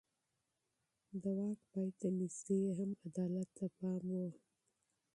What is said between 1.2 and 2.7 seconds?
د واک پای ته نږدې